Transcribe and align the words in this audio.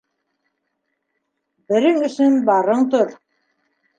Берең 1.73 2.01
өсөн 2.09 2.39
барың 2.49 2.83
тор 2.95 3.13